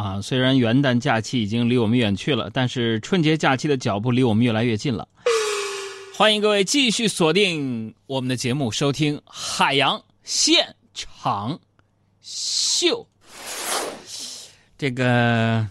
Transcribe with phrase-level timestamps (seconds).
[0.00, 0.20] 啊！
[0.22, 5.06] 虽然元旦假期已经离我们远去了，但是春节假期的脚步离我们越来越近了。
[6.16, 11.60] 欢迎各位继续锁定我们的节目，收听《海洋现场
[12.22, 13.06] 秀》。
[14.78, 15.66] 这个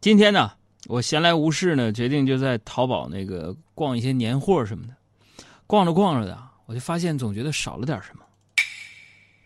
[0.00, 0.52] 今天呢，
[0.86, 4.94] 我闲来无事呢，决定就在淘宝那个逛一些年货什么的。
[5.66, 8.24] 逛着逛着的，我就发现总觉得少了点什么。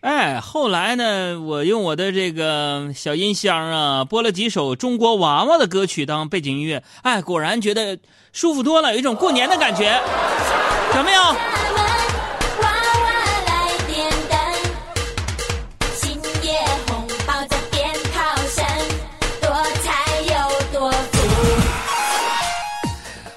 [0.03, 7.97] 哎，后来呢，我用我的这个小音箱啊，播了几首中国娃娃的歌曲当背景音乐，哎，果然觉得
[8.33, 9.97] 舒服多了，有一种过年的感觉，
[10.97, 11.82] 有没有？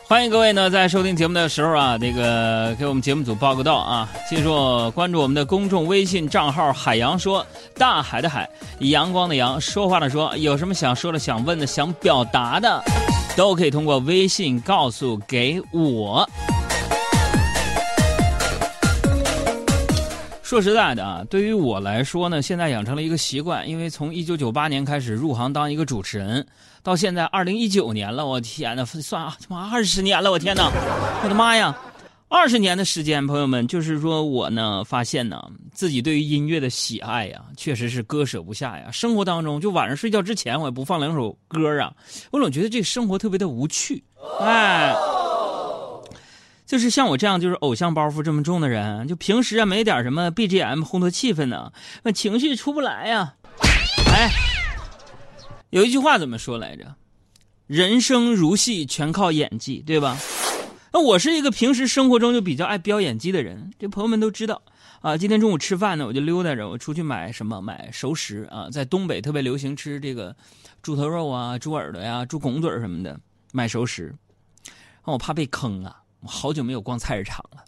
[0.09, 7.45] 欢迎各位呢，在收听节目的时候啊，那个给我们节目组报个到啊，记住关注我们的公众微信账号“海洋说”，
[7.77, 8.48] 大海的海，
[8.79, 12.80] 阳光的阳，说话的说，有什么想说的、想问的、想表达的，
[13.37, 16.24] 都可以通过微信告诉给我。
[20.57, 26.46] 说实在的啊，对于我来说呢，现在养成了一个习惯，因为从一九九八年开始入行当一个主持人，
[26.82, 30.73] 到现在二零一九年了，我天哪，算啊，他妈二十年了，我天哪，
[31.23, 31.79] 我的妈呀，
[32.29, 38.90] 二十年的时间，朋友们，就是说我呢发现呢，自己对于音乐的喜爱呀，确实是割舍不下呀。
[38.90, 41.93] 生活当中，就晚上睡觉之前，我也不放两首歌啊，
[42.30, 44.02] 我总觉得这生活特别的无趣，
[44.40, 44.95] 哎。
[46.66, 51.72] 就是像我这样就是偶像包袱这么重的人，就平时啊没点什么 BGM 烘托气氛呢，
[52.02, 53.34] 那情绪出不来呀。
[54.12, 54.28] 哎，
[55.70, 56.96] 有一句话怎么说来着？
[57.66, 60.18] 人生如戏，全靠演技，对吧？
[60.92, 64.62] 那我是一个平时生活中就比较爱飙演技的人，这朋友们都知道
[65.03, 65.16] 啊。
[65.16, 70.34] 今天中午吃饭呢，我就溜达着，我出去买什么买熟食啊，在东北特别流行吃这个
[70.81, 73.19] 猪头肉啊、猪耳朵呀、猪拱嘴什么的，
[73.53, 74.14] 买熟食，
[75.04, 76.03] 我怕被坑啊。
[76.27, 77.65] 好久没有逛菜市场了，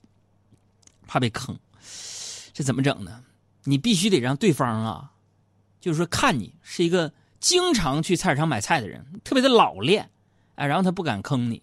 [1.07, 1.59] 怕被坑，
[2.53, 3.25] 这怎么整呢？
[3.65, 5.13] 你必须得让对方啊，
[5.81, 10.11] 就是说看你是一个经常去菜市场买菜的人，特别的老练，
[10.55, 11.63] 哎，然后他不敢坑你，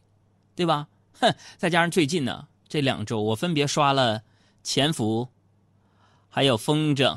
[0.55, 0.87] 对吧？
[1.19, 4.19] 哼，再加上最近呢，这两周我分别刷了
[4.63, 5.29] 《潜伏》，
[6.29, 7.13] 还有《风筝》，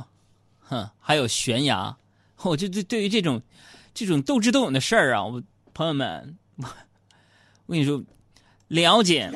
[0.61, 1.97] 哼，还有《悬崖》，
[2.49, 3.43] 我就对对于这种
[3.93, 5.43] 这种斗智斗勇的事儿啊，我
[5.75, 8.03] 朋友们，我跟你说。
[8.69, 9.33] 了解，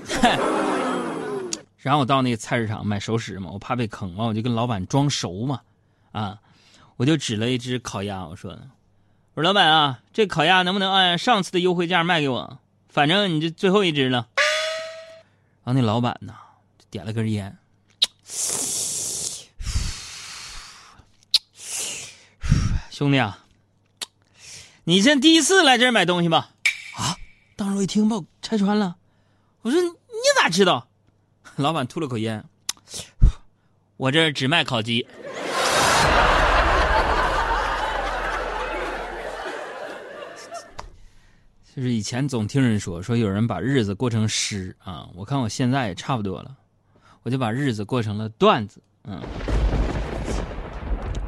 [1.78, 5.60] 然后我到那个菜市场买熟食嘛，我怕被坑嘛，我就跟老板装熟嘛，
[6.12, 6.38] 啊，
[6.96, 8.50] 我就指了一只烤鸭，我说，
[9.34, 12.58] 我说老板啊，这烤鸭能不能按上次的优惠价卖给我？
[12.88, 14.28] 反正你这最后一只了。
[15.64, 16.34] 然后那老板呢，
[16.90, 17.56] 点了根烟，
[22.90, 23.38] 兄弟啊，
[24.84, 26.50] 你这第一次来这儿买东西吧？
[26.96, 27.16] 啊，
[27.56, 28.96] 当时我一听把我拆穿了。
[29.62, 29.90] 我说你
[30.36, 30.88] 咋知道？
[31.54, 32.44] 老板吐了口烟，
[33.96, 35.06] 我这只卖烤鸡。
[41.74, 46.54] 就是以前总听人说，说有人把日子过成诗啊，我看我现在也差不多了，
[47.22, 48.82] 我就把日子过成了段子。
[49.04, 49.22] 嗯，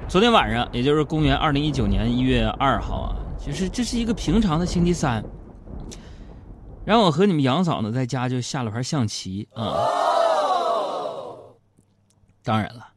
[0.09, 5.25] 昨天晚上，也就是公元二零一九年一月二号啊，就是这是一个平常的星期三。
[6.87, 9.75] 然后我和你们杨嫂呢，在家就下了盘象棋啊。
[12.43, 12.89] 当然了，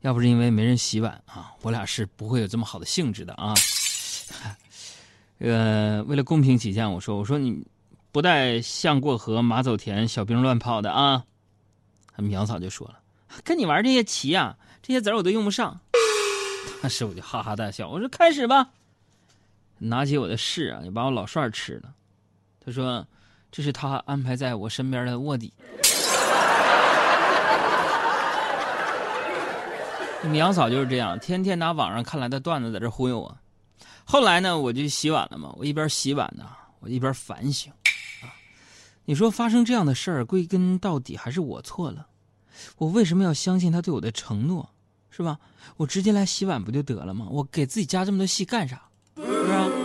[0.00, 3.54] 要不是因为没人洗碗啊，我俩是不会有这么好的兴致的啊。
[5.38, 7.64] 呃，为了公平起见，我说我说你
[8.10, 11.24] 不带象过河，马走田，小兵乱跑的啊。
[12.16, 12.98] 他们杨嫂就说了，
[13.44, 15.78] 跟你玩这些棋啊，这些子我都用不上。
[16.82, 18.68] 当时我就哈哈大笑，我说开始吧。
[19.78, 21.94] 拿起我的柿啊，就把我老帅吃了。
[22.58, 23.06] 他说。
[23.50, 25.52] 这是他安排在我身边的卧底。
[30.20, 33.36] 你们杨嫂就是这样，天天拿网上看来的段子在这忽悠我。
[34.04, 36.44] 后来呢，我就洗碗了嘛，我一边洗碗呢，
[36.80, 37.72] 我一边反省。
[39.04, 42.06] 你说发生这样的事儿，归根到底还是我错了。
[42.76, 44.68] 我为什么要相信他对我的承诺？
[45.10, 45.38] 是吧？
[45.76, 47.26] 我直接来洗碗不就得了吗？
[47.30, 48.82] 我给自己加这么多戏干啥？
[49.16, 49.77] 是不是？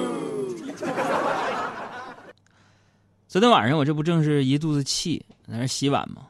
[3.33, 6.27] 昨天晚上我这不正是一肚子气在那洗碗吗？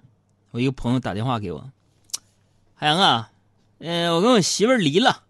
[0.51, 1.69] 我一个朋友打电话给我，
[2.75, 3.29] 海洋啊，
[3.79, 5.21] 呃，我跟我媳妇儿离了。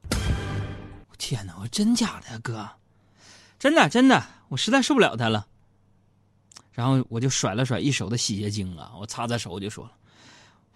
[1.17, 1.55] 天哪！
[1.59, 2.69] 我真假的呀，哥？
[3.57, 5.47] 真的真的，我实在受不了他了。
[6.73, 9.91] 然后我就甩了甩一手的洗洁精啊，我擦擦手我就说了，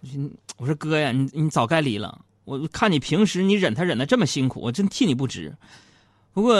[0.01, 2.25] 我说我说哥呀，你你早该离了。
[2.43, 5.55] 我看你平时你忍他忍的这么辛苦，我真替你不值。
[6.33, 6.55] 不过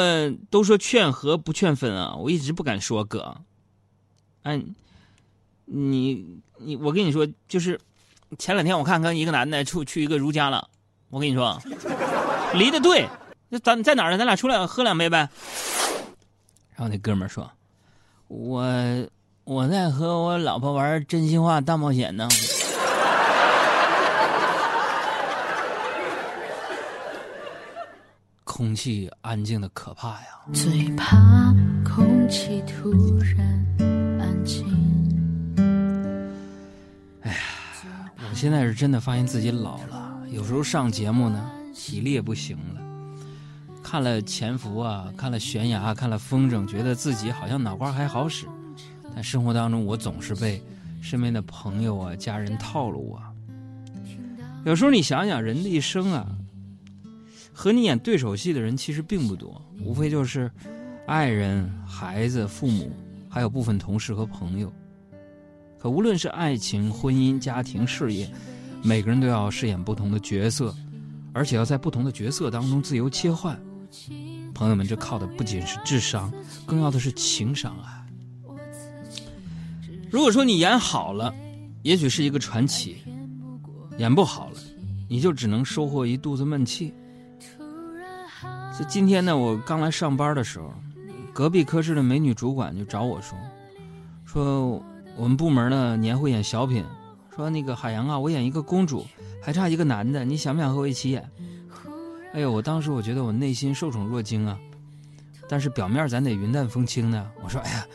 [0.51, 3.35] 都说劝和不劝分啊，我一直不敢说哥。
[4.47, 4.63] 哎，
[5.65, 7.77] 你你我跟你说，就是
[8.39, 10.69] 前两天我看跟一个男的出去一个如家了，
[11.09, 11.61] 我跟你说，
[12.53, 13.05] 离得对，
[13.49, 14.17] 那咱在哪儿呢？
[14.17, 15.27] 咱俩出来喝两杯呗。
[16.75, 17.51] 然后那哥们儿说
[18.29, 18.65] ：“我
[19.43, 22.29] 我在和我老婆玩真心话大冒险呢。”
[28.45, 30.27] 空气安静的可怕呀！
[30.53, 31.53] 最怕
[31.83, 34.16] 空气突然。
[37.21, 37.37] 哎呀，
[38.29, 42.81] 我现在是真的发现自己老了，有时候上节目呢，体力也不行了。
[43.83, 48.45] 看了《潜伏》啊，看了《悬崖》，看了《风筝》，觉得自己好像脑瓜还好使，
[49.13, 50.61] 但生活当中我总是被
[51.01, 53.31] 身边的朋友啊、家人套路啊。
[54.65, 56.27] 有时候你想想，人的一生啊。
[57.53, 60.51] 和你演对手戏的人其实并不多，无非就是
[61.07, 62.91] 爱人、孩子、父母，
[63.29, 64.71] 还有部分同事和朋友。
[65.79, 68.29] 可无论是爱情、婚姻、家庭、事业，
[68.83, 70.73] 每个人都要饰演不同的角色，
[71.33, 73.59] 而且要在不同的角色当中自由切换。
[74.53, 76.33] 朋友们，这靠的不仅是智商，
[76.65, 78.03] 更要的是情商啊！
[80.09, 81.33] 如果说你演好了，
[81.83, 82.95] 也许是一个传奇；
[83.99, 84.59] 演不好了，
[85.07, 86.91] 你就只能收获一肚子闷气。
[88.77, 90.73] 就今天呢，我刚来上班的时候，
[91.37, 93.37] 隔壁科室的美女主管就找我说
[94.25, 94.83] ：“说
[95.15, 96.83] 我们部门呢年会演小品，
[97.35, 99.05] 说那个海洋啊，我演一个公主，
[99.39, 101.29] 还差一个男的，你想不想和我一起演？”
[102.33, 104.57] 哎呦，我当时我觉得我内心受宠若惊啊，
[105.47, 107.29] 但是表面咱得云淡风轻的。
[107.43, 107.85] 我说：“哎呀，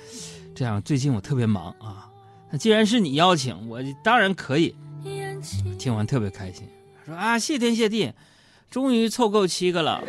[0.54, 2.08] 这样最近我特别忙啊，
[2.48, 4.72] 那既然是你邀请，我当然可以。”
[5.80, 6.68] 听完特别开心，
[7.04, 8.12] 说：“啊，谢天谢地，
[8.70, 10.00] 终于凑够七个了。”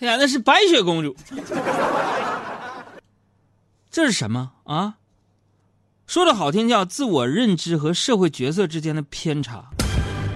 [0.00, 1.16] 演的是白雪公主，
[3.90, 4.96] 这是什么啊？
[6.06, 9.68] 说的好听叫自我认知和社会角色之间的偏差，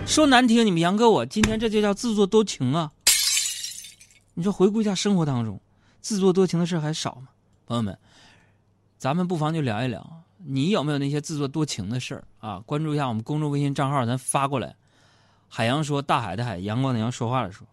[0.07, 2.91] 说难听，你们杨哥我今天这就叫自作多情啊！
[4.35, 5.61] 你说回顾一下生活当中，
[6.01, 7.29] 自作多情的事还少吗？
[7.67, 7.97] 朋友们，
[8.99, 12.59] 咱们不妨就聊一聊，你有没有那些自作多情的事儿啊？
[12.67, 14.75] 关注一下我们公众微信账号，咱发过来。
[15.49, 17.67] 海洋说：“大海的海，阳光的阳，说话的说，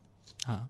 [0.46, 0.68] 啊。”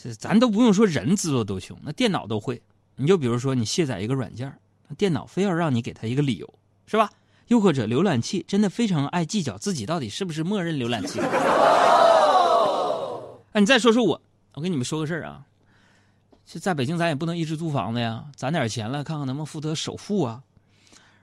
[0.00, 2.62] 这咱都不用说人自作多情，那电脑都会。
[2.94, 4.56] 你就比如说，你卸载一个软件，
[4.96, 6.54] 电脑非要让你给他一个理由，
[6.86, 7.10] 是吧？
[7.48, 11.18] 又或者浏览器真的非常爱计较自己到底是不是默认浏览器。
[13.52, 14.20] 哎，你再说说我，
[14.54, 15.44] 我跟你们说个事儿啊。
[16.44, 20.42] 就在北京，咱也不能一直租房子呀，攒点钱了，看看能不能付得首付啊。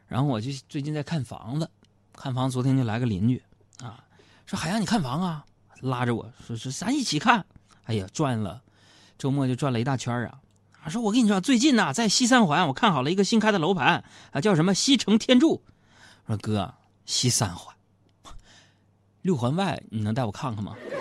[0.08, 1.70] 然后我就最近在看房子，
[2.14, 2.50] 看房。
[2.50, 3.42] 昨天就来个邻居，
[3.82, 4.04] 啊，
[4.46, 5.46] 说海洋你看房啊，
[5.82, 7.46] 拉着我说说咱一起看。
[7.86, 8.62] 哎呀，赚了。
[9.18, 10.36] 周末就转了一大圈啊！
[10.84, 15.64] 他说：“我跟你说，最近呐，在西三环我看好了一个新开的楼盘，啊，叫什么西城天柱。”
[16.28, 16.76] 我说：“哥，
[17.08, 17.74] 西三环，
[19.24, 20.76] 六环外，你能带我看看吗？”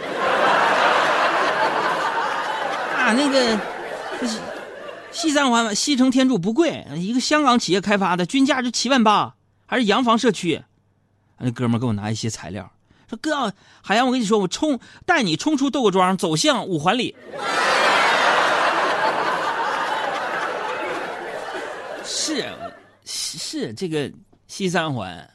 [2.96, 3.61] 啊，那个
[5.10, 9.34] 西三环西城天柱不贵，一个香港企业开发的，均价就七万八，
[9.67, 10.62] 还是洋房社区。
[11.37, 12.72] 那哥们给我拿一些材料，
[13.10, 13.52] 说：“哥，
[13.82, 17.14] 海洋，我跟你说，我冲带你冲出豆各庄，走向五环里。”
[22.24, 22.48] 是
[23.04, 24.10] 是这个
[24.46, 25.31] 西三环，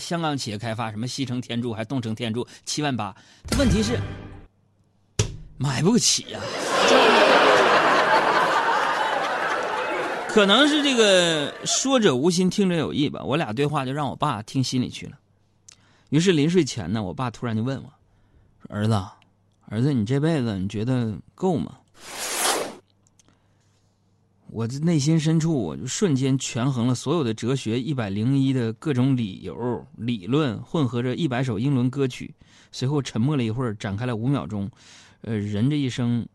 [0.00, 3.14] 香港企业开发什么西城天柱还东城天柱七万八，
[3.46, 3.98] 他问题是
[5.58, 6.40] 买不起呀。
[10.26, 13.22] 可能是这个说者无心，听者有意吧。
[13.22, 15.18] 我俩对话就让我爸听心里去了。
[16.08, 17.92] 于是临睡前呢，我爸突然就问我
[18.70, 18.94] ：“儿子，
[19.68, 21.76] 儿子，你这辈子你觉得够吗？”
[24.54, 32.34] 我这内心深处，我就瞬间权衡了所有的哲学一百零一的各种理由、理论，混合着一百首英伦歌曲，
[32.70, 34.70] 随后沉默了一会儿，展开了五秒钟，
[35.22, 36.28] 呃，人这一生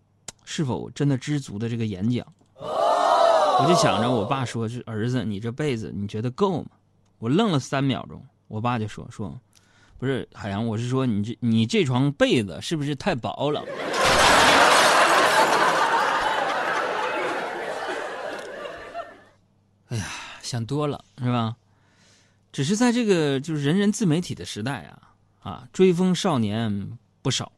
[0.45, 2.25] 是否真的知足的这个演讲。
[2.59, 6.69] 我就想着，我爸说是儿子，你这辈子你觉得够吗？
[7.19, 9.39] 我愣了三秒钟，我爸就说说，
[9.99, 13.63] 不是海洋，我是说你这你这床被子是不是太薄了？
[19.89, 20.03] 哎呀，
[20.47, 21.55] 想多了是吧？
[22.53, 25.11] 只是在这个就是人人自媒体的时代啊，
[25.43, 27.51] 啊，追风少年不少，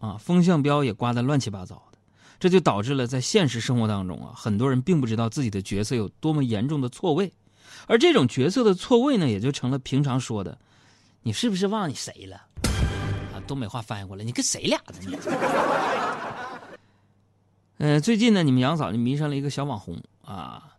[0.00, 1.98] 啊，风向标也刮得乱七八糟的，
[2.40, 7.30] 这就导致了在现实生活当中啊，很多人并不知道自己的角色有多么严重的错位，
[7.86, 10.58] 而这种角色的错位呢，也就成了平常说的，
[11.22, 12.36] 你是不是忘你谁了？
[13.32, 14.94] 啊，东北话翻译过来，你跟谁俩呢？
[15.06, 15.18] 你？
[17.78, 20.76] 呃，最近呢，你们杨嫂就迷上了一个小网红啊，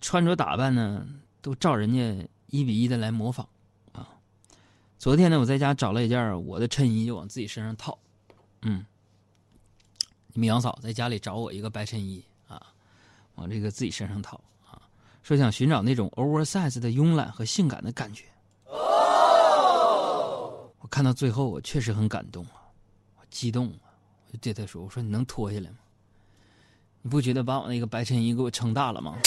[0.00, 1.06] 穿着打扮呢
[1.40, 3.48] 都照人家一比一的来模仿
[3.92, 4.08] 啊。
[4.98, 7.98] 昨天呢，我在家找了一件我的衬衣，就往自己身上套。
[8.62, 8.84] 嗯，
[10.32, 12.60] 你们杨嫂在家里找我一个白衬衣啊，
[13.36, 14.82] 往这个自己身上套啊，
[15.22, 18.24] 说想寻找那种 oversize 的慵懒和性感的感觉。
[20.78, 22.62] 我看到最后，我确实很感动啊，
[23.18, 23.90] 我激动啊，
[24.26, 25.76] 我就对他说：“我说你能脱下来吗？
[27.02, 29.18] 你不觉得把我那个白衬衣给我撑大了吗？”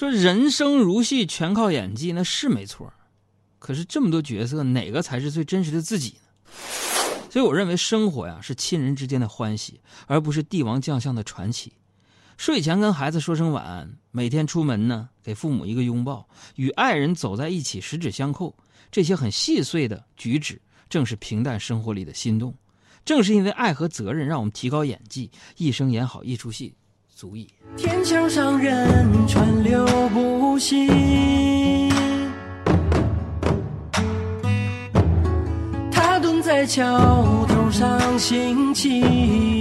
[0.00, 2.90] 说人生如戏，全靠演技，那是没错。
[3.58, 6.52] 可是这么多角色，哪个才是最真实的自己呢？
[7.30, 11.70] 所以我认为生活呀是亲人之间的欢喜，而不是帝王将相的传奇。
[12.38, 18.56] 睡前跟孩子说声晚安，每天出门呢给父母一个拥抱，与爱人走在一起十指相扣，
[18.90, 22.54] 这些很细碎的举止，正是平淡生活里的心动。
[23.04, 26.74] 正是因为爱和责任，让我们提高演技，一生演好一出戏，
[27.20, 27.46] 足矣。
[27.76, 30.88] 天桥上人川流不息，
[35.92, 39.59] 他蹲在桥头上兴起。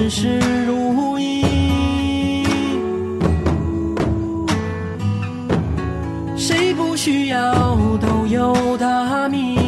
[0.00, 2.46] 事事如意？
[6.36, 9.58] 谁不需要都有大名？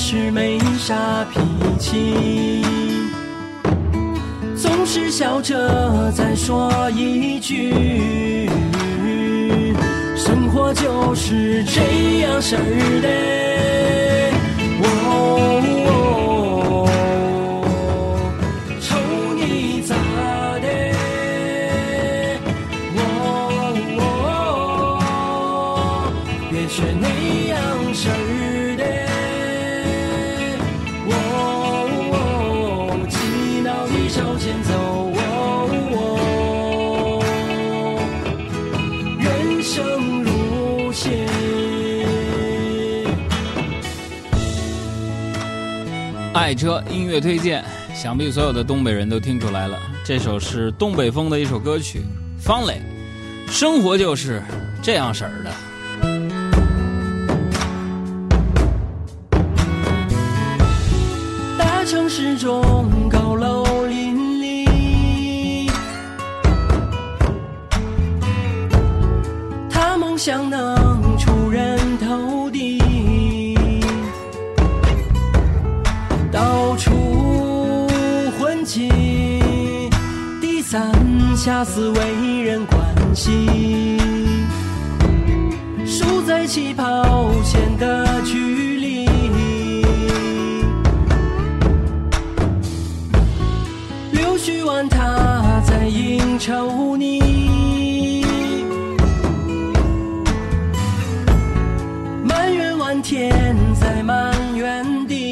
[0.00, 0.94] 是没啥
[1.34, 1.40] 脾
[1.78, 2.62] 气，
[4.56, 8.48] 总是笑着再说一句，
[10.58, 13.08] 活就是这样式儿的。
[14.82, 15.77] 哦
[46.38, 52.00] 爱车音乐推荐，想必所有的东北人都听出来了，这首是东北风的一首歌曲，
[52.38, 52.80] 方磊。
[53.48, 54.40] 生活就是
[54.80, 55.50] 这样式儿的。
[61.58, 62.88] 大城市中
[81.48, 82.78] 恰似为人关
[83.16, 83.98] 心，
[85.86, 89.06] 输在起跑线的距离，
[94.12, 97.38] 柳絮万塔在应酬你。
[103.00, 105.27] 天在满原地，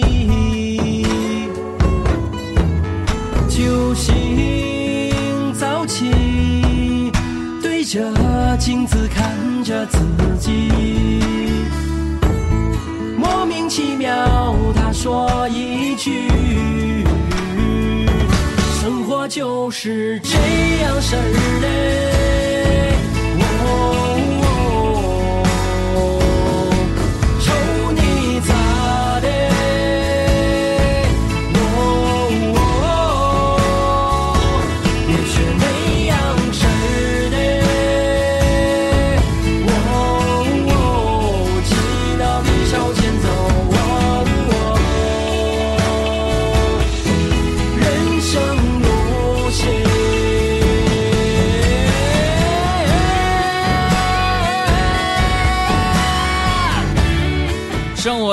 [9.76, 9.99] 着自
[10.40, 10.71] 己，
[13.18, 16.30] 莫名其妙，他说一句，
[18.80, 20.30] 生活就是这
[20.83, 21.21] 样式儿
[21.61, 22.96] 的。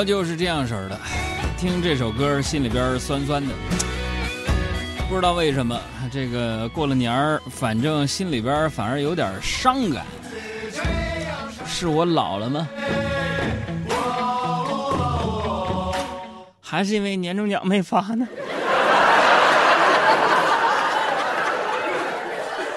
[0.04, 1.00] 就是这样式儿的，
[1.58, 3.54] 听这首歌心里边酸酸的，
[5.08, 5.80] 不知道为什么，
[6.12, 10.06] 这个过了年儿，反正心里边反而有点伤感。
[11.66, 12.68] 是我老了吗？
[16.60, 18.28] 还是因为年终奖没发呢？